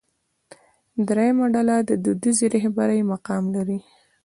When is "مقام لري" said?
3.13-3.79